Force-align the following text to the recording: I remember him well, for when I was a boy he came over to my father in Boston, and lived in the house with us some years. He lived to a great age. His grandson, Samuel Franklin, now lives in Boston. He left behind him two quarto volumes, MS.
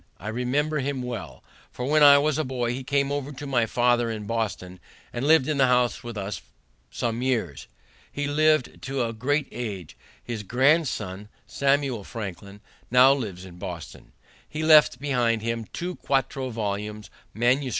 I 0.17 0.29
remember 0.29 0.79
him 0.79 1.03
well, 1.03 1.43
for 1.69 1.85
when 1.85 2.01
I 2.01 2.17
was 2.17 2.39
a 2.39 2.43
boy 2.43 2.73
he 2.73 2.83
came 2.83 3.11
over 3.11 3.31
to 3.33 3.45
my 3.45 3.67
father 3.67 4.09
in 4.09 4.25
Boston, 4.25 4.79
and 5.13 5.27
lived 5.27 5.47
in 5.47 5.57
the 5.59 5.67
house 5.67 6.03
with 6.03 6.17
us 6.17 6.41
some 6.89 7.21
years. 7.21 7.67
He 8.11 8.25
lived 8.25 8.81
to 8.81 9.03
a 9.05 9.13
great 9.13 9.47
age. 9.51 9.95
His 10.23 10.41
grandson, 10.41 11.29
Samuel 11.45 12.03
Franklin, 12.03 12.61
now 12.89 13.13
lives 13.13 13.45
in 13.45 13.59
Boston. 13.59 14.13
He 14.49 14.63
left 14.63 14.97
behind 14.99 15.43
him 15.43 15.65
two 15.71 15.97
quarto 15.97 16.49
volumes, 16.49 17.11
MS. 17.35 17.69